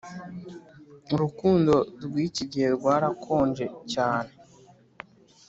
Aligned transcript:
urukundo 1.13 1.73
rwiki 2.03 2.39
igihe 2.45 2.67
rwarakonje 2.77 3.65
cyane 3.93 4.31